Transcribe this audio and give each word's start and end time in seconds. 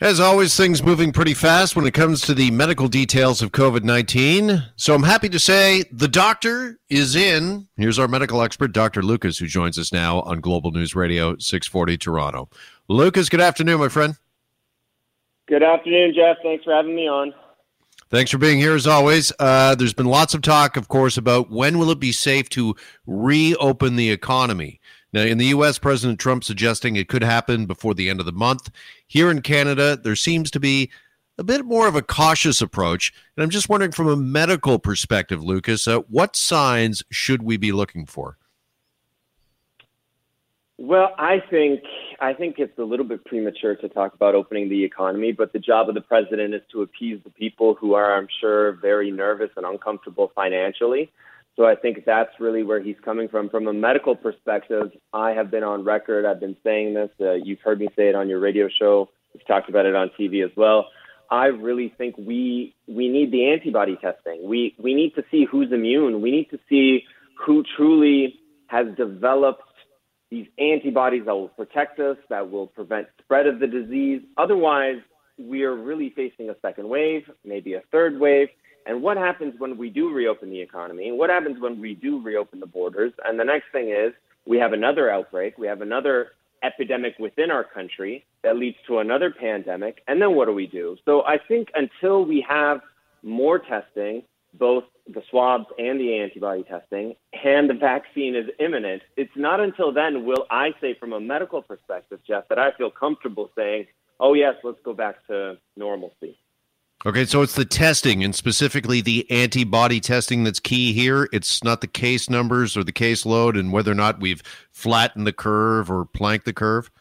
As 0.00 0.18
always, 0.18 0.56
things 0.56 0.82
moving 0.82 1.12
pretty 1.12 1.34
fast 1.34 1.76
when 1.76 1.86
it 1.86 1.94
comes 1.94 2.22
to 2.22 2.34
the 2.34 2.50
medical 2.50 2.88
details 2.88 3.40
of 3.40 3.52
COVID 3.52 3.84
19. 3.84 4.64
So 4.74 4.94
I'm 4.94 5.04
happy 5.04 5.28
to 5.28 5.38
say 5.38 5.84
the 5.92 6.08
doctor 6.08 6.80
is 6.88 7.14
in. 7.14 7.68
Here's 7.76 8.00
our 8.00 8.08
medical 8.08 8.42
expert, 8.42 8.72
Dr. 8.72 9.02
Lucas, 9.02 9.38
who 9.38 9.46
joins 9.46 9.78
us 9.78 9.92
now 9.92 10.22
on 10.22 10.40
Global 10.40 10.72
News 10.72 10.96
Radio 10.96 11.36
640 11.38 11.98
Toronto. 11.98 12.48
Lucas, 12.88 13.28
good 13.28 13.40
afternoon, 13.40 13.78
my 13.78 13.88
friend. 13.88 14.16
Good 15.46 15.62
afternoon, 15.62 16.14
Jeff. 16.16 16.38
Thanks 16.42 16.64
for 16.64 16.74
having 16.74 16.96
me 16.96 17.08
on. 17.08 17.32
Thanks 18.10 18.30
for 18.30 18.38
being 18.38 18.58
here 18.58 18.74
as 18.74 18.86
always. 18.86 19.32
Uh, 19.38 19.74
there's 19.74 19.94
been 19.94 20.06
lots 20.06 20.34
of 20.34 20.42
talk, 20.42 20.76
of 20.76 20.88
course, 20.88 21.16
about 21.16 21.50
when 21.50 21.78
will 21.78 21.90
it 21.90 22.00
be 22.00 22.12
safe 22.12 22.48
to 22.50 22.74
reopen 23.06 23.96
the 23.96 24.10
economy. 24.10 24.80
Now, 25.12 25.22
in 25.22 25.38
the 25.38 25.46
U.S., 25.46 25.78
President 25.78 26.18
Trump 26.18 26.42
suggesting 26.42 26.96
it 26.96 27.08
could 27.08 27.22
happen 27.22 27.66
before 27.66 27.94
the 27.94 28.08
end 28.08 28.20
of 28.20 28.26
the 28.26 28.32
month. 28.32 28.70
Here 29.06 29.30
in 29.30 29.42
Canada, 29.42 29.96
there 29.96 30.16
seems 30.16 30.50
to 30.52 30.60
be 30.60 30.90
a 31.38 31.44
bit 31.44 31.64
more 31.64 31.86
of 31.86 31.94
a 31.94 32.02
cautious 32.02 32.62
approach. 32.62 33.12
And 33.36 33.44
I'm 33.44 33.50
just 33.50 33.68
wondering, 33.68 33.92
from 33.92 34.08
a 34.08 34.16
medical 34.16 34.78
perspective, 34.78 35.42
Lucas, 35.42 35.86
uh, 35.86 36.00
what 36.00 36.36
signs 36.36 37.02
should 37.10 37.42
we 37.42 37.56
be 37.56 37.72
looking 37.72 38.06
for? 38.06 38.38
Well, 40.78 41.14
I 41.16 41.40
think 41.48 41.82
I 42.20 42.32
think 42.32 42.58
it's 42.58 42.76
a 42.78 42.82
little 42.82 43.04
bit 43.04 43.24
premature 43.24 43.76
to 43.76 43.88
talk 43.88 44.14
about 44.14 44.34
opening 44.34 44.68
the 44.68 44.82
economy, 44.82 45.30
but 45.30 45.52
the 45.52 45.58
job 45.58 45.88
of 45.88 45.94
the 45.94 46.00
president 46.00 46.54
is 46.54 46.62
to 46.72 46.82
appease 46.82 47.20
the 47.22 47.30
people 47.30 47.74
who 47.74 47.94
are, 47.94 48.16
I'm 48.16 48.26
sure, 48.40 48.72
very 48.72 49.10
nervous 49.10 49.50
and 49.56 49.64
uncomfortable 49.64 50.32
financially. 50.34 51.12
So 51.56 51.66
I 51.66 51.74
think 51.74 52.04
that's 52.06 52.30
really 52.40 52.62
where 52.62 52.82
he's 52.82 52.96
coming 53.04 53.28
from. 53.28 53.50
From 53.50 53.66
a 53.66 53.72
medical 53.72 54.16
perspective, 54.16 54.90
I 55.12 55.30
have 55.32 55.50
been 55.50 55.62
on 55.62 55.84
record. 55.84 56.24
I've 56.24 56.40
been 56.40 56.56
saying 56.64 56.94
this. 56.94 57.10
Uh, 57.20 57.32
you've 57.32 57.60
heard 57.60 57.78
me 57.78 57.88
say 57.94 58.08
it 58.08 58.14
on 58.14 58.28
your 58.28 58.40
radio 58.40 58.68
show. 58.68 59.10
We've 59.34 59.46
talked 59.46 59.68
about 59.68 59.86
it 59.86 59.94
on 59.94 60.10
TV 60.18 60.44
as 60.44 60.50
well. 60.56 60.86
I 61.30 61.46
really 61.46 61.94
think 61.96 62.16
we 62.18 62.74
we 62.86 63.08
need 63.08 63.32
the 63.32 63.50
antibody 63.50 63.96
testing. 63.96 64.46
We 64.46 64.74
we 64.78 64.94
need 64.94 65.14
to 65.14 65.24
see 65.30 65.46
who's 65.50 65.72
immune. 65.72 66.20
We 66.20 66.30
need 66.30 66.50
to 66.50 66.58
see 66.68 67.04
who 67.38 67.64
truly 67.76 68.38
has 68.66 68.86
developed 68.96 69.62
these 70.30 70.46
antibodies 70.58 71.24
that 71.26 71.32
will 71.34 71.48
protect 71.48 72.00
us, 72.00 72.16
that 72.30 72.50
will 72.50 72.66
prevent 72.66 73.06
spread 73.22 73.46
of 73.46 73.60
the 73.60 73.66
disease. 73.66 74.22
Otherwise, 74.38 74.96
we 75.38 75.62
are 75.62 75.74
really 75.74 76.10
facing 76.16 76.48
a 76.50 76.54
second 76.62 76.88
wave, 76.88 77.22
maybe 77.44 77.74
a 77.74 77.82
third 77.90 78.18
wave, 78.18 78.48
and 78.86 79.02
what 79.02 79.16
happens 79.16 79.54
when 79.58 79.76
we 79.76 79.90
do 79.90 80.12
reopen 80.12 80.50
the 80.50 80.60
economy? 80.60 81.12
What 81.12 81.30
happens 81.30 81.60
when 81.60 81.80
we 81.80 81.94
do 81.94 82.20
reopen 82.20 82.60
the 82.60 82.66
borders? 82.66 83.12
And 83.24 83.38
the 83.38 83.44
next 83.44 83.66
thing 83.72 83.90
is 83.90 84.12
we 84.46 84.58
have 84.58 84.72
another 84.72 85.10
outbreak, 85.10 85.58
we 85.58 85.66
have 85.66 85.82
another 85.82 86.32
epidemic 86.62 87.14
within 87.18 87.50
our 87.50 87.64
country 87.64 88.24
that 88.42 88.56
leads 88.56 88.76
to 88.86 88.98
another 88.98 89.30
pandemic. 89.30 90.02
And 90.06 90.20
then 90.20 90.34
what 90.34 90.46
do 90.46 90.52
we 90.52 90.66
do? 90.66 90.96
So 91.04 91.24
I 91.24 91.38
think 91.38 91.68
until 91.74 92.24
we 92.24 92.44
have 92.48 92.80
more 93.22 93.58
testing, 93.58 94.22
both 94.54 94.84
the 95.12 95.22
swabs 95.30 95.66
and 95.78 95.98
the 95.98 96.18
antibody 96.18 96.62
testing, 96.62 97.14
and 97.44 97.68
the 97.68 97.74
vaccine 97.74 98.36
is 98.36 98.46
imminent, 98.60 99.02
it's 99.16 99.32
not 99.34 99.60
until 99.60 99.92
then 99.92 100.24
will 100.24 100.46
I 100.50 100.74
say, 100.80 100.94
from 100.94 101.12
a 101.12 101.20
medical 101.20 101.62
perspective, 101.62 102.20
Jeff, 102.26 102.48
that 102.48 102.58
I 102.58 102.72
feel 102.72 102.90
comfortable 102.90 103.50
saying, 103.56 103.86
oh, 104.20 104.34
yes, 104.34 104.54
let's 104.62 104.78
go 104.84 104.92
back 104.92 105.26
to 105.26 105.58
normalcy. 105.76 106.38
Okay, 107.04 107.24
so 107.24 107.42
it's 107.42 107.56
the 107.56 107.64
testing 107.64 108.22
and 108.22 108.32
specifically 108.32 109.00
the 109.00 109.28
antibody 109.28 109.98
testing 109.98 110.44
that's 110.44 110.60
key 110.60 110.92
here. 110.92 111.28
It's 111.32 111.64
not 111.64 111.80
the 111.80 111.88
case 111.88 112.30
numbers 112.30 112.76
or 112.76 112.84
the 112.84 112.92
case 112.92 113.26
load 113.26 113.56
and 113.56 113.72
whether 113.72 113.90
or 113.90 113.96
not 113.96 114.20
we've 114.20 114.40
flattened 114.70 115.26
the 115.26 115.32
curve 115.32 115.90
or 115.90 116.04
planked 116.04 116.44
the 116.44 116.52
curve. 116.52 116.92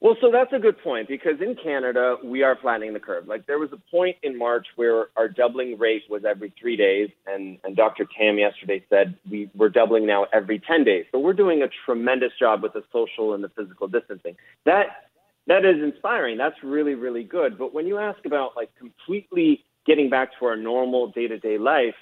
Well, 0.00 0.18
so 0.20 0.30
that's 0.30 0.52
a 0.52 0.58
good 0.58 0.76
point 0.82 1.08
because 1.08 1.40
in 1.40 1.56
Canada, 1.56 2.18
we 2.22 2.42
are 2.42 2.58
flattening 2.60 2.92
the 2.92 3.00
curve. 3.00 3.26
Like 3.26 3.46
there 3.46 3.58
was 3.58 3.72
a 3.72 3.78
point 3.90 4.18
in 4.22 4.36
March 4.36 4.66
where 4.76 5.06
our 5.16 5.28
doubling 5.28 5.78
rate 5.78 6.02
was 6.10 6.26
every 6.26 6.52
three 6.60 6.76
days, 6.76 7.08
and, 7.26 7.56
and 7.64 7.74
Dr. 7.74 8.06
Tam 8.18 8.38
yesterday 8.38 8.84
said 8.90 9.16
we, 9.30 9.48
we're 9.54 9.70
doubling 9.70 10.04
now 10.04 10.26
every 10.30 10.58
10 10.58 10.84
days. 10.84 11.06
So 11.10 11.18
we're 11.18 11.32
doing 11.32 11.62
a 11.62 11.68
tremendous 11.86 12.32
job 12.38 12.62
with 12.62 12.74
the 12.74 12.84
social 12.92 13.32
and 13.32 13.42
the 13.42 13.48
physical 13.48 13.88
distancing. 13.88 14.36
That 14.66 15.08
that 15.46 15.64
is 15.64 15.82
inspiring. 15.82 16.38
That's 16.38 16.56
really, 16.62 16.94
really 16.94 17.24
good. 17.24 17.58
But 17.58 17.74
when 17.74 17.86
you 17.86 17.98
ask 17.98 18.24
about 18.24 18.56
like 18.56 18.70
completely 18.76 19.64
getting 19.86 20.08
back 20.08 20.30
to 20.38 20.46
our 20.46 20.56
normal 20.56 21.08
day 21.08 21.28
to 21.28 21.38
day 21.38 21.58
life, 21.58 21.94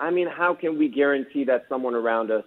I 0.00 0.10
mean, 0.10 0.28
how 0.28 0.54
can 0.54 0.78
we 0.78 0.88
guarantee 0.88 1.44
that 1.44 1.66
someone 1.68 1.94
around 1.94 2.30
us 2.30 2.44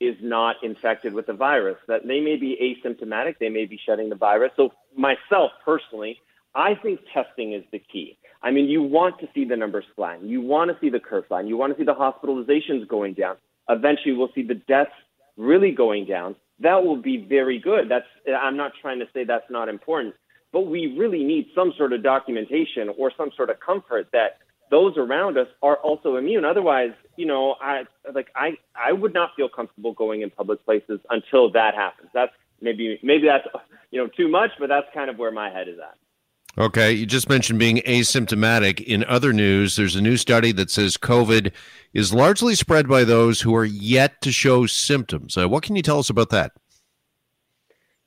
is 0.00 0.16
not 0.20 0.56
infected 0.62 1.14
with 1.14 1.26
the 1.26 1.32
virus? 1.32 1.78
That 1.88 2.06
they 2.06 2.20
may 2.20 2.36
be 2.36 2.78
asymptomatic, 2.84 3.38
they 3.38 3.48
may 3.48 3.66
be 3.66 3.78
shedding 3.84 4.08
the 4.08 4.16
virus. 4.16 4.52
So, 4.56 4.72
myself 4.96 5.52
personally, 5.64 6.18
I 6.54 6.74
think 6.74 7.00
testing 7.12 7.52
is 7.52 7.64
the 7.72 7.78
key. 7.78 8.18
I 8.42 8.50
mean, 8.50 8.68
you 8.68 8.82
want 8.82 9.20
to 9.20 9.28
see 9.34 9.44
the 9.44 9.56
numbers 9.56 9.84
flatten, 9.94 10.28
you 10.28 10.40
want 10.40 10.70
to 10.70 10.76
see 10.80 10.90
the 10.90 11.00
curve 11.00 11.26
flatten, 11.28 11.48
you 11.48 11.56
want 11.56 11.72
to 11.72 11.78
see 11.78 11.84
the 11.84 11.94
hospitalizations 11.94 12.86
going 12.88 13.14
down. 13.14 13.36
Eventually, 13.68 14.14
we'll 14.14 14.32
see 14.34 14.42
the 14.42 14.54
deaths 14.54 14.90
really 15.36 15.70
going 15.70 16.04
down 16.06 16.34
that 16.62 16.84
will 16.84 16.96
be 16.96 17.18
very 17.28 17.58
good. 17.58 17.88
That's 17.88 18.06
I'm 18.26 18.56
not 18.56 18.72
trying 18.80 19.00
to 19.00 19.06
say 19.12 19.24
that's 19.24 19.50
not 19.50 19.68
important, 19.68 20.14
but 20.52 20.62
we 20.62 20.96
really 20.98 21.24
need 21.24 21.46
some 21.54 21.72
sort 21.76 21.92
of 21.92 22.02
documentation 22.02 22.88
or 22.96 23.12
some 23.16 23.30
sort 23.36 23.50
of 23.50 23.60
comfort 23.60 24.08
that 24.12 24.38
those 24.70 24.96
around 24.96 25.36
us 25.36 25.48
are 25.62 25.76
also 25.76 26.16
immune. 26.16 26.44
Otherwise, 26.44 26.92
you 27.16 27.26
know, 27.26 27.56
I 27.60 27.84
like 28.14 28.28
I 28.34 28.56
I 28.74 28.92
would 28.92 29.12
not 29.12 29.30
feel 29.36 29.48
comfortable 29.48 29.92
going 29.92 30.22
in 30.22 30.30
public 30.30 30.64
places 30.64 31.00
until 31.10 31.50
that 31.52 31.74
happens. 31.74 32.08
That's 32.14 32.32
maybe 32.60 32.98
maybe 33.02 33.26
that's 33.26 33.46
you 33.90 34.02
know 34.02 34.08
too 34.08 34.28
much, 34.28 34.50
but 34.58 34.68
that's 34.68 34.86
kind 34.94 35.10
of 35.10 35.18
where 35.18 35.32
my 35.32 35.50
head 35.50 35.68
is 35.68 35.78
at. 35.78 35.96
Okay, 36.58 36.92
you 36.92 37.06
just 37.06 37.30
mentioned 37.30 37.58
being 37.58 37.78
asymptomatic. 37.78 38.80
In 38.82 39.04
other 39.04 39.32
news, 39.32 39.76
there's 39.76 39.96
a 39.96 40.02
new 40.02 40.18
study 40.18 40.52
that 40.52 40.70
says 40.70 40.98
COVID 40.98 41.50
is 41.94 42.12
largely 42.12 42.54
spread 42.54 42.86
by 42.86 43.04
those 43.04 43.40
who 43.40 43.54
are 43.54 43.64
yet 43.64 44.20
to 44.20 44.30
show 44.30 44.66
symptoms. 44.66 45.38
Uh, 45.38 45.48
what 45.48 45.62
can 45.62 45.76
you 45.76 45.82
tell 45.82 45.98
us 45.98 46.10
about 46.10 46.28
that? 46.28 46.52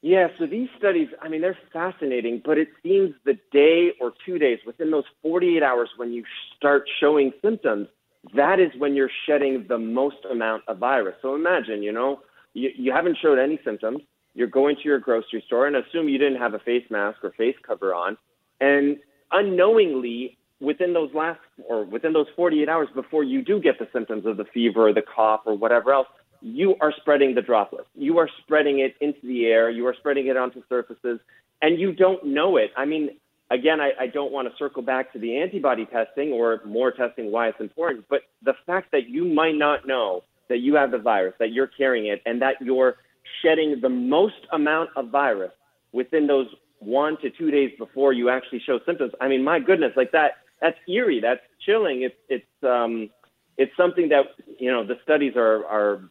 Yeah, 0.03 0.27
so 0.37 0.45
these 0.45 0.69
studies, 0.77 1.07
I 1.19 1.29
mean, 1.29 1.41
they're 1.41 1.57
fascinating, 1.73 2.43
but 2.45 2.59
it 2.59 2.67
seems 2.83 3.15
the 3.25 3.39
day 3.51 3.93
or 3.99 4.13
two 4.23 4.37
days 4.37 4.59
within 4.63 4.91
those 4.91 5.05
48 5.23 5.63
hours 5.63 5.89
when 5.97 6.13
you 6.13 6.23
start 6.55 6.87
showing 6.99 7.33
symptoms, 7.41 7.87
that 8.35 8.59
is 8.59 8.69
when 8.77 8.93
you're 8.93 9.09
shedding 9.25 9.65
the 9.67 9.79
most 9.79 10.17
amount 10.29 10.61
of 10.67 10.77
virus. 10.77 11.15
So 11.23 11.33
imagine, 11.33 11.81
you 11.81 11.91
know, 11.91 12.21
you, 12.53 12.69
you 12.77 12.91
haven't 12.91 13.17
showed 13.19 13.39
any 13.39 13.59
symptoms. 13.65 14.01
You're 14.35 14.45
going 14.45 14.75
to 14.75 14.83
your 14.83 14.99
grocery 14.99 15.43
store 15.47 15.65
and 15.65 15.75
assume 15.75 16.09
you 16.09 16.19
didn't 16.19 16.37
have 16.37 16.53
a 16.53 16.59
face 16.59 16.85
mask 16.91 17.23
or 17.23 17.31
face 17.31 17.55
cover 17.65 17.95
on 17.95 18.15
and 18.59 18.97
unknowingly, 19.31 20.37
within 20.59 20.93
those 20.93 21.13
last 21.13 21.39
or 21.67 21.83
within 21.83 22.13
those 22.13 22.27
48 22.35 22.69
hours 22.69 22.87
before 22.95 23.23
you 23.23 23.41
do 23.41 23.59
get 23.59 23.77
the 23.79 23.87
symptoms 23.91 24.25
of 24.25 24.37
the 24.37 24.45
fever 24.45 24.87
or 24.87 24.93
the 24.93 25.01
cough 25.01 25.41
or 25.45 25.55
whatever 25.55 25.93
else, 25.93 26.07
you 26.41 26.75
are 26.79 26.93
spreading 26.97 27.35
the 27.35 27.41
droplet. 27.41 27.87
You 27.95 28.19
are 28.19 28.29
spreading 28.41 28.79
it 28.79 28.95
into 29.01 29.25
the 29.25 29.45
air. 29.47 29.69
You 29.69 29.87
are 29.87 29.95
spreading 29.97 30.27
it 30.27 30.37
onto 30.37 30.61
surfaces, 30.69 31.19
and 31.61 31.79
you 31.79 31.93
don't 31.93 32.25
know 32.25 32.57
it. 32.57 32.71
I 32.77 32.85
mean, 32.85 33.17
again, 33.49 33.81
I, 33.81 33.91
I 33.99 34.07
don't 34.07 34.31
want 34.31 34.47
to 34.49 34.55
circle 34.57 34.81
back 34.81 35.11
to 35.13 35.19
the 35.19 35.37
antibody 35.37 35.85
testing 35.85 36.31
or 36.31 36.61
more 36.65 36.91
testing, 36.91 37.31
why 37.31 37.49
it's 37.49 37.59
important, 37.59 38.05
but 38.09 38.21
the 38.43 38.53
fact 38.65 38.91
that 38.91 39.09
you 39.09 39.25
might 39.25 39.55
not 39.55 39.87
know 39.87 40.23
that 40.49 40.59
you 40.59 40.75
have 40.75 40.91
the 40.91 40.99
virus, 40.99 41.33
that 41.39 41.51
you're 41.51 41.67
carrying 41.67 42.07
it, 42.07 42.21
and 42.25 42.41
that 42.41 42.55
you're 42.61 42.95
shedding 43.41 43.79
the 43.81 43.89
most 43.89 44.35
amount 44.51 44.91
of 44.95 45.09
virus 45.09 45.51
within 45.91 46.27
those 46.27 46.47
one 46.79 47.17
to 47.21 47.29
two 47.29 47.51
days 47.51 47.71
before 47.77 48.13
you 48.13 48.29
actually 48.29 48.61
show 48.65 48.79
symptoms. 48.85 49.11
I 49.21 49.27
mean, 49.27 49.43
my 49.43 49.59
goodness, 49.59 49.93
like 49.95 50.11
that, 50.11 50.33
that's 50.61 50.77
eerie. 50.87 51.19
That's 51.19 51.41
chilling. 51.65 52.03
It's, 52.03 52.15
it's, 52.29 52.63
um, 52.63 53.09
it's 53.57 53.71
something 53.77 54.09
that, 54.09 54.25
you 54.59 54.71
know, 54.71 54.85
the 54.85 54.95
studies 55.03 55.33
are, 55.35 55.65
are, 55.65 56.09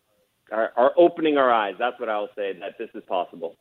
are, 0.51 0.73
are 0.77 0.93
opening 0.97 1.37
our 1.37 1.53
eyes. 1.53 1.75
That's 1.79 1.99
what 2.01 2.09
I'll 2.09 2.31
say 2.37 2.53
that 2.61 2.79
this 2.79 2.89
is 2.95 3.03
possible. 3.09 3.57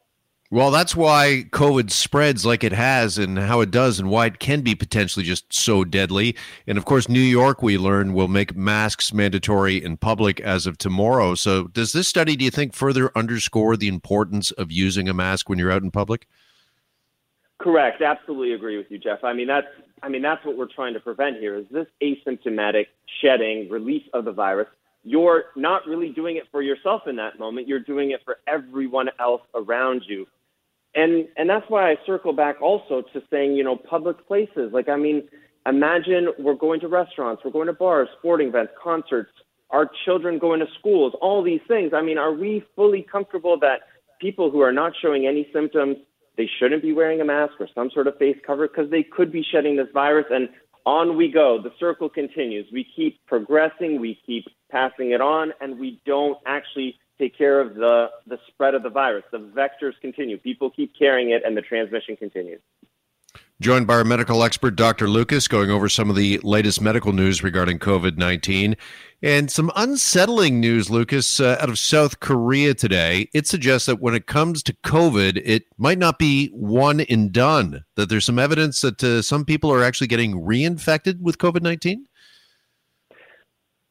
Well, 0.54 0.70
that's 0.70 0.96
why 0.96 1.46
COVID 1.50 1.90
spreads 1.90 2.46
like 2.46 2.64
it 2.64 2.74
has 2.74 3.18
and 3.18 3.40
how 3.40 3.62
it 3.62 3.72
does 3.72 4.00
and 4.00 4.08
why 4.08 4.28
it 4.28 4.38
can 4.38 4.62
be 4.62 4.76
potentially 4.76 5.26
just 5.26 5.52
so 5.52 5.84
deadly. 5.84 6.36
And 6.68 6.78
of 6.78 6.86
course, 6.86 7.10
New 7.10 7.20
York, 7.20 7.64
we 7.64 7.80
learn, 7.80 8.14
will 8.14 8.28
make 8.28 8.56
masks 8.56 9.12
mandatory 9.12 9.84
in 9.84 9.98
public 9.98 10.40
as 10.42 10.68
of 10.68 10.78
tomorrow. 10.78 11.34
So, 11.34 11.70
does 11.70 11.92
this 11.92 12.08
study, 12.08 12.36
do 12.36 12.46
you 12.46 12.52
think, 12.52 12.76
further 12.76 13.12
underscore 13.18 13.76
the 13.76 13.88
importance 13.88 14.52
of 14.52 14.72
using 14.72 15.10
a 15.10 15.14
mask 15.14 15.50
when 15.50 15.58
you're 15.58 15.72
out 15.72 15.82
in 15.82 15.90
public? 15.90 16.28
Correct. 17.64 18.02
Absolutely 18.02 18.54
agree 18.54 18.76
with 18.78 18.88
you, 18.90 18.98
Jeff. 18.98 19.24
I 19.24 19.32
mean, 19.32 19.48
that's 19.48 19.68
I 20.04 20.10
mean 20.10 20.22
that's 20.22 20.46
what 20.46 20.58
we're 20.58 20.68
trying 20.68 20.94
to 20.96 21.00
prevent 21.00 21.38
here 21.38 21.56
is 21.56 21.66
this 21.72 21.88
asymptomatic 22.04 22.88
shedding, 23.22 23.70
release 23.70 24.04
of 24.14 24.26
the 24.26 24.34
virus. 24.34 24.68
You're 25.06 25.46
not 25.56 25.88
really 25.88 26.10
doing 26.10 26.36
it 26.36 26.44
for 26.52 26.62
yourself 26.62 27.04
in 27.08 27.16
that 27.16 27.40
moment. 27.40 27.70
You're 27.70 27.80
doing 27.80 28.12
it 28.12 28.20
for 28.26 28.38
everyone 28.48 29.10
else 29.18 29.44
around 29.56 30.04
you. 30.06 30.28
And 30.94 31.30
and 31.38 31.50
that's 31.50 31.66
why 31.70 31.90
I 31.90 31.96
circle 32.06 32.34
back 32.34 32.62
also 32.62 33.02
to 33.14 33.24
saying, 33.32 33.54
you 33.54 33.64
know, 33.64 33.78
public 33.78 34.28
places. 34.28 34.74
Like 34.74 34.90
I 34.90 34.98
mean, 34.98 35.24
imagine 35.66 36.34
we're 36.38 36.56
going 36.56 36.82
to 36.82 36.90
restaurants, 36.90 37.44
we're 37.46 37.52
going 37.52 37.68
to 37.68 37.74
bars, 37.74 38.10
sporting 38.20 38.50
events, 38.50 38.74
concerts, 38.84 39.32
our 39.70 39.90
children 40.04 40.38
going 40.38 40.60
to 40.60 40.68
schools, 40.78 41.14
all 41.22 41.42
these 41.42 41.62
things. 41.66 41.94
I 41.96 42.02
mean, 42.02 42.18
are 42.18 42.34
we 42.34 42.66
fully 42.76 43.08
comfortable 43.10 43.58
that 43.62 43.84
people 44.20 44.52
who 44.52 44.60
are 44.60 44.74
not 44.74 44.92
showing 45.02 45.26
any 45.26 45.48
symptoms 45.54 45.96
they 46.38 46.50
shouldn't 46.60 46.82
be 46.82 46.94
wearing 46.94 47.22
a 47.22 47.26
mask 47.26 47.54
or 47.60 47.68
some 47.74 47.90
sort 47.92 48.08
of 48.08 48.18
face 48.18 48.38
cover 48.46 48.68
because 48.68 48.90
they 48.90 49.04
could 49.04 49.32
be 49.32 49.44
shedding 49.44 49.76
this 49.76 49.88
virus. 49.94 50.26
And 50.30 50.50
on 50.86 51.16
we 51.16 51.32
go. 51.32 51.62
The 51.62 51.72
circle 51.80 52.10
continues. 52.10 52.68
We 52.72 52.86
keep 52.96 53.26
progressing, 53.26 54.00
we 54.00 54.20
keep 54.26 54.46
passing 54.70 55.12
it 55.12 55.22
on, 55.22 55.54
and 55.62 55.80
we 55.80 56.02
don't 56.06 56.38
actually 56.46 57.00
take 57.18 57.38
care 57.38 57.62
of 57.62 57.76
the, 57.76 58.08
the 58.28 58.38
spread 58.48 58.74
of 58.74 58.84
the 58.84 58.90
virus. 58.90 59.24
The 59.32 59.40
vectors 59.40 59.94
continue. 60.02 60.38
People 60.38 60.70
keep 60.70 60.94
carrying 60.98 61.30
it, 61.32 61.44
and 61.46 61.56
the 61.56 61.62
transmission 61.62 62.16
continues. 62.16 62.60
Joined 63.62 63.88
by 63.88 63.96
our 63.96 64.04
medical 64.04 64.44
expert, 64.44 64.76
Dr. 64.76 65.08
Lucas, 65.08 65.48
going 65.48 65.70
over 65.70 65.88
some 65.88 66.10
of 66.10 66.16
the 66.16 66.40
latest 66.44 66.82
medical 66.82 67.14
news 67.14 67.44
regarding 67.44 67.80
COVID 67.80 68.18
19 68.18 68.76
and 69.24 69.50
some 69.50 69.72
unsettling 69.78 70.60
news, 70.60 70.90
Lucas, 70.90 71.40
uh, 71.40 71.58
out 71.62 71.70
of 71.70 71.80
South 71.80 72.20
Korea 72.20 72.74
today. 72.74 73.30
It 73.34 73.48
suggests 73.48 73.86
that 73.86 74.02
when 74.02 74.14
it 74.14 74.28
comes 74.28 74.62
to 74.64 74.74
COVID, 74.86 75.42
it 75.46 75.64
might 75.78 75.98
not 75.98 76.20
be 76.20 76.50
one 76.50 77.00
and 77.00 77.32
done, 77.32 77.86
that 77.96 78.10
there's 78.10 78.26
some 78.26 78.38
evidence 78.38 78.82
that 78.82 79.02
uh, 79.02 79.22
some 79.22 79.46
people 79.46 79.72
are 79.72 79.82
actually 79.82 80.08
getting 80.08 80.42
reinfected 80.42 81.22
with 81.22 81.38
COVID 81.38 81.62
19. 81.62 82.06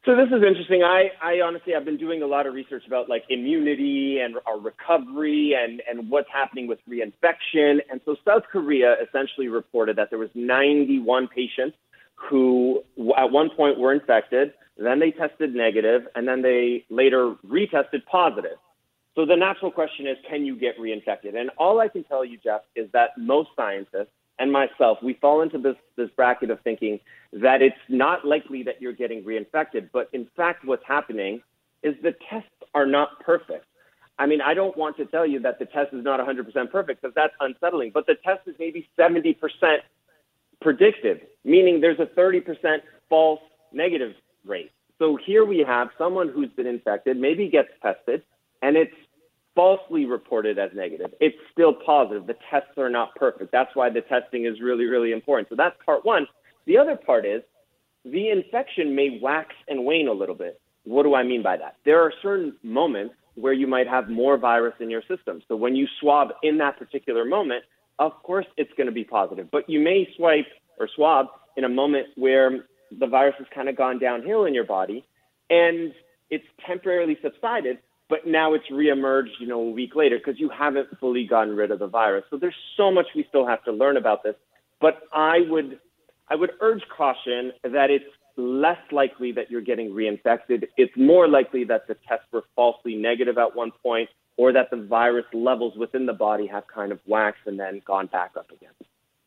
So 0.04 0.16
this 0.16 0.26
is 0.26 0.42
interesting. 0.46 0.82
I, 0.82 1.12
I 1.22 1.40
honestly 1.42 1.72
have 1.72 1.84
been 1.84 1.96
doing 1.96 2.22
a 2.22 2.26
lot 2.26 2.46
of 2.46 2.54
research 2.54 2.82
about 2.86 3.08
like 3.08 3.22
immunity 3.30 4.18
and 4.22 4.34
our 4.46 4.58
recovery 4.58 5.54
and, 5.56 5.80
and 5.88 6.10
what's 6.10 6.28
happening 6.30 6.66
with 6.66 6.80
reinfection. 6.90 7.78
And 7.88 8.00
so 8.04 8.16
South 8.26 8.42
Korea 8.50 8.96
essentially 9.00 9.46
reported 9.46 9.96
that 9.96 10.10
there 10.10 10.18
was 10.18 10.30
91 10.34 11.28
patients 11.28 11.76
who 12.16 12.82
at 13.16 13.30
one 13.30 13.50
point 13.56 13.78
were 13.78 13.92
infected, 13.92 14.52
then 14.86 14.98
they 14.98 15.10
tested 15.10 15.54
negative, 15.54 16.02
and 16.14 16.26
then 16.26 16.42
they 16.42 16.84
later 16.90 17.34
retested 17.46 18.04
positive. 18.10 18.58
So 19.14 19.26
the 19.26 19.36
natural 19.36 19.70
question 19.70 20.06
is, 20.06 20.16
can 20.28 20.46
you 20.46 20.56
get 20.56 20.78
reinfected? 20.78 21.36
And 21.36 21.50
all 21.58 21.80
I 21.80 21.88
can 21.88 22.04
tell 22.04 22.24
you, 22.24 22.38
Jeff, 22.42 22.62
is 22.74 22.90
that 22.92 23.10
most 23.18 23.50
scientists 23.54 24.12
and 24.38 24.50
myself, 24.50 24.98
we 25.02 25.14
fall 25.14 25.42
into 25.42 25.58
this, 25.58 25.76
this 25.96 26.08
bracket 26.16 26.50
of 26.50 26.60
thinking 26.62 26.98
that 27.34 27.60
it's 27.60 27.76
not 27.88 28.24
likely 28.26 28.62
that 28.62 28.80
you're 28.80 28.94
getting 28.94 29.22
reinfected. 29.22 29.90
But 29.92 30.08
in 30.12 30.26
fact, 30.36 30.64
what's 30.64 30.84
happening 30.86 31.42
is 31.82 31.94
the 32.02 32.14
tests 32.30 32.48
are 32.74 32.86
not 32.86 33.20
perfect. 33.20 33.66
I 34.18 34.26
mean, 34.26 34.40
I 34.40 34.54
don't 34.54 34.76
want 34.76 34.96
to 34.96 35.04
tell 35.06 35.26
you 35.26 35.40
that 35.40 35.58
the 35.58 35.66
test 35.66 35.92
is 35.92 36.04
not 36.04 36.20
100% 36.20 36.70
perfect 36.70 37.02
because 37.02 37.14
that's 37.14 37.34
unsettling, 37.40 37.90
but 37.92 38.06
the 38.06 38.14
test 38.24 38.40
is 38.46 38.54
maybe 38.58 38.88
70% 38.98 39.36
predictive, 40.60 41.20
meaning 41.44 41.80
there's 41.80 41.98
a 41.98 42.06
30% 42.06 42.78
false 43.08 43.40
negative 43.72 44.12
rate. 44.46 44.70
So 44.98 45.18
here 45.24 45.44
we 45.44 45.64
have 45.66 45.88
someone 45.98 46.28
who's 46.28 46.50
been 46.50 46.66
infected, 46.66 47.16
maybe 47.16 47.48
gets 47.48 47.70
tested, 47.82 48.22
and 48.62 48.76
it's 48.76 48.94
falsely 49.54 50.04
reported 50.06 50.58
as 50.58 50.70
negative. 50.74 51.12
It's 51.20 51.36
still 51.50 51.74
positive. 51.74 52.26
The 52.26 52.36
tests 52.50 52.78
are 52.78 52.88
not 52.88 53.14
perfect. 53.16 53.52
That's 53.52 53.74
why 53.74 53.90
the 53.90 54.00
testing 54.02 54.46
is 54.46 54.60
really, 54.60 54.84
really 54.84 55.12
important. 55.12 55.48
So 55.48 55.56
that's 55.56 55.76
part 55.84 56.04
one. 56.04 56.26
The 56.66 56.78
other 56.78 56.96
part 56.96 57.26
is 57.26 57.42
the 58.04 58.30
infection 58.30 58.94
may 58.94 59.18
wax 59.20 59.54
and 59.68 59.84
wane 59.84 60.08
a 60.08 60.12
little 60.12 60.34
bit. 60.34 60.60
What 60.84 61.04
do 61.04 61.14
I 61.14 61.22
mean 61.22 61.42
by 61.42 61.56
that? 61.58 61.76
There 61.84 62.00
are 62.00 62.12
certain 62.22 62.56
moments 62.62 63.14
where 63.34 63.52
you 63.52 63.66
might 63.66 63.88
have 63.88 64.08
more 64.08 64.36
virus 64.36 64.74
in 64.80 64.90
your 64.90 65.02
system. 65.08 65.42
So 65.48 65.56
when 65.56 65.74
you 65.74 65.86
swab 66.00 66.28
in 66.42 66.58
that 66.58 66.78
particular 66.78 67.24
moment, 67.24 67.64
of 67.98 68.12
course 68.22 68.46
it's 68.56 68.72
going 68.76 68.86
to 68.86 68.92
be 68.92 69.04
positive. 69.04 69.50
But 69.50 69.68
you 69.68 69.80
may 69.80 70.08
swipe 70.16 70.46
or 70.78 70.88
swab 70.94 71.26
in 71.56 71.64
a 71.64 71.68
moment 71.68 72.08
where 72.16 72.66
the 72.98 73.06
virus 73.06 73.34
has 73.38 73.46
kind 73.54 73.68
of 73.68 73.76
gone 73.76 73.98
downhill 73.98 74.44
in 74.44 74.54
your 74.54 74.64
body 74.64 75.04
and 75.50 75.92
it's 76.30 76.46
temporarily 76.66 77.18
subsided, 77.22 77.78
but 78.08 78.26
now 78.26 78.54
it's 78.54 78.64
reemerged, 78.70 79.38
you 79.38 79.46
know, 79.46 79.60
a 79.60 79.70
week 79.70 79.94
later 79.94 80.18
because 80.18 80.40
you 80.40 80.48
haven't 80.48 80.88
fully 80.98 81.26
gotten 81.26 81.54
rid 81.54 81.70
of 81.70 81.78
the 81.78 81.86
virus. 81.86 82.24
So 82.30 82.38
there's 82.38 82.54
so 82.76 82.90
much 82.90 83.06
we 83.14 83.26
still 83.28 83.46
have 83.46 83.62
to 83.64 83.72
learn 83.72 83.96
about 83.96 84.22
this. 84.22 84.34
But 84.80 85.02
I 85.12 85.40
would, 85.48 85.78
I 86.28 86.36
would 86.36 86.52
urge 86.60 86.82
caution 86.96 87.52
that 87.62 87.90
it's 87.90 88.04
less 88.36 88.78
likely 88.90 89.32
that 89.32 89.50
you're 89.50 89.60
getting 89.60 89.90
reinfected. 89.90 90.64
It's 90.76 90.96
more 90.96 91.28
likely 91.28 91.64
that 91.64 91.86
the 91.86 91.96
tests 92.08 92.26
were 92.32 92.44
falsely 92.56 92.94
negative 92.94 93.36
at 93.36 93.54
one 93.54 93.72
point 93.82 94.08
or 94.38 94.52
that 94.52 94.70
the 94.70 94.76
virus 94.76 95.26
levels 95.34 95.76
within 95.76 96.06
the 96.06 96.12
body 96.12 96.46
have 96.46 96.64
kind 96.66 96.92
of 96.92 97.00
waxed 97.06 97.42
and 97.46 97.60
then 97.60 97.82
gone 97.86 98.06
back 98.06 98.32
up 98.38 98.50
again. 98.50 98.72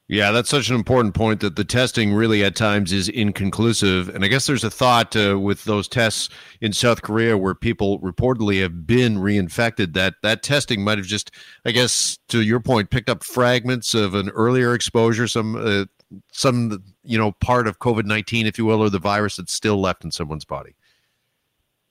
Yeah, 0.07 0.31
that's 0.31 0.49
such 0.49 0.69
an 0.69 0.75
important 0.75 1.15
point 1.15 1.39
that 1.39 1.55
the 1.55 1.63
testing 1.63 2.13
really 2.13 2.43
at 2.43 2.55
times 2.55 2.93
is 2.93 3.09
inconclusive. 3.09 4.07
And 4.09 4.23
I 4.23 4.27
guess 4.27 4.45
there's 4.45 4.63
a 4.63 4.69
thought 4.69 5.15
uh, 5.15 5.39
with 5.39 5.63
those 5.63 5.87
tests 5.87 6.29
in 6.61 6.73
South 6.73 7.01
Korea 7.01 7.39
where 7.39 7.55
people 7.55 7.99
reportedly 8.01 8.61
have 8.61 8.85
been 8.85 9.17
reinfected 9.17 9.93
that 9.93 10.15
that 10.21 10.43
testing 10.43 10.83
might 10.83 10.99
have 10.99 11.07
just, 11.07 11.31
I 11.65 11.71
guess, 11.71 12.19
to 12.27 12.43
your 12.43 12.59
point, 12.59 12.91
picked 12.91 13.09
up 13.09 13.23
fragments 13.23 13.95
of 13.95 14.13
an 14.13 14.29
earlier 14.29 14.75
exposure, 14.75 15.27
some, 15.27 15.55
uh, 15.55 15.85
some, 16.31 16.83
you 17.03 17.17
know, 17.17 17.31
part 17.31 17.65
of 17.67 17.79
COVID 17.79 18.05
19, 18.05 18.45
if 18.45 18.59
you 18.59 18.65
will, 18.65 18.83
or 18.83 18.91
the 18.91 18.99
virus 18.99 19.37
that's 19.37 19.53
still 19.53 19.81
left 19.81 20.03
in 20.03 20.11
someone's 20.11 20.45
body. 20.45 20.75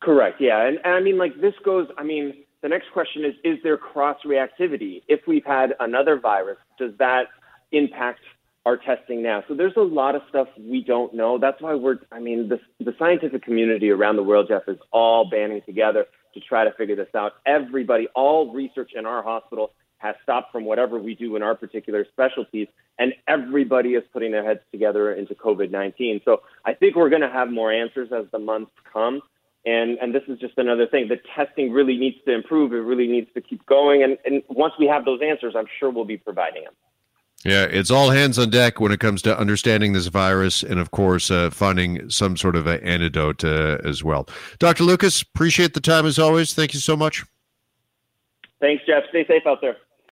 Correct. 0.00 0.40
Yeah. 0.40 0.64
And, 0.64 0.78
and 0.84 0.94
I 0.94 1.00
mean, 1.00 1.19
like 1.19 1.40
this 1.40 1.55
goes, 1.64 1.88
I 1.99 2.05
mean, 2.05 2.44
the 2.62 2.69
next 2.69 2.93
question 2.93 3.25
is, 3.25 3.34
is 3.43 3.58
there 3.64 3.76
cross 3.76 4.19
reactivity? 4.25 5.02
If 5.08 5.26
we've 5.26 5.44
had 5.44 5.75
another 5.81 6.17
virus, 6.17 6.58
does 6.78 6.93
that 6.99 7.26
impact 7.76 8.20
our 8.66 8.76
testing 8.76 9.22
now. 9.22 9.44
So 9.46 9.54
there's 9.54 9.76
a 9.76 9.82
lot 9.82 10.14
of 10.14 10.22
stuff 10.28 10.48
we 10.58 10.82
don't 10.82 11.12
know. 11.12 11.38
That's 11.38 11.60
why 11.60 11.74
we're, 11.74 11.98
I 12.10 12.18
mean, 12.18 12.48
the, 12.48 12.58
the 12.82 12.94
scientific 12.98 13.42
community 13.42 13.90
around 13.90 14.16
the 14.16 14.22
world, 14.22 14.46
Jeff, 14.48 14.62
is 14.68 14.78
all 14.90 15.28
banding 15.28 15.60
together 15.66 16.06
to 16.32 16.40
try 16.40 16.64
to 16.64 16.72
figure 16.72 16.96
this 16.96 17.14
out. 17.14 17.32
Everybody, 17.46 18.08
all 18.14 18.52
research 18.52 18.92
in 18.94 19.04
our 19.04 19.22
hospital 19.22 19.72
has 19.98 20.14
stopped 20.22 20.50
from 20.52 20.64
whatever 20.64 20.98
we 20.98 21.14
do 21.14 21.36
in 21.36 21.42
our 21.42 21.54
particular 21.54 22.06
specialties, 22.10 22.68
and 22.98 23.14
everybody 23.28 23.90
is 23.90 24.04
putting 24.12 24.32
their 24.32 24.44
heads 24.44 24.60
together 24.70 25.12
into 25.12 25.34
COVID 25.34 25.70
19. 25.70 26.20
So 26.24 26.42
I 26.64 26.74
think 26.74 26.96
we're 26.96 27.10
going 27.10 27.22
to 27.22 27.30
have 27.30 27.50
more 27.50 27.72
answers 27.72 28.10
as 28.12 28.26
the 28.32 28.38
months 28.38 28.72
come. 28.92 29.20
And, 29.66 29.96
and 29.98 30.14
this 30.14 30.22
is 30.28 30.38
just 30.38 30.58
another 30.58 30.86
thing. 30.86 31.08
The 31.08 31.20
testing 31.34 31.72
really 31.72 31.96
needs 31.96 32.16
to 32.26 32.34
improve. 32.34 32.74
It 32.74 32.80
really 32.80 33.06
needs 33.06 33.28
to 33.32 33.40
keep 33.40 33.64
going. 33.64 34.02
And, 34.02 34.18
and 34.26 34.42
once 34.48 34.74
we 34.78 34.86
have 34.88 35.06
those 35.06 35.20
answers, 35.22 35.54
I'm 35.56 35.64
sure 35.80 35.90
we'll 35.90 36.04
be 36.04 36.18
providing 36.18 36.64
them. 36.64 36.74
Yeah, 37.44 37.64
it's 37.64 37.91
all 37.91 38.08
hands 38.08 38.38
on 38.38 38.49
deck 38.49 38.81
when 38.81 38.91
it 38.91 39.00
comes 39.00 39.20
to 39.23 39.38
understanding 39.38 39.93
this 39.93 40.06
virus 40.06 40.62
and, 40.62 40.81
of 40.81 40.91
course, 40.93 41.31
uh, 41.31 41.50
finding 41.50 42.08
some 42.08 42.38
sort 42.38 42.56
of 42.56 42.67
an 42.67 42.81
antidote 42.81 43.44
uh, 43.44 43.79
as 43.85 44.02
well. 44.02 44.26
Dr. 44.58 44.85
Lucas, 44.85 45.20
appreciate 45.20 45.75
the 45.75 45.81
time 45.81 46.06
as 46.06 46.19
always. 46.19 46.55
Thank 46.55 46.73
you 46.73 46.81
so 46.81 46.96
much. 46.96 47.23
Thanks, 48.61 48.82
Jeff. 48.87 49.05
Stay 49.11 49.26
safe 49.26 49.43
out 49.46 49.61
there. 49.61 49.76